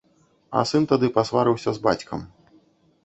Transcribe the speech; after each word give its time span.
А 0.61 0.63
сын 0.69 0.87
тады 0.93 1.09
пасварыўся 1.17 1.69
з 1.77 1.85
бацькам. 1.87 2.29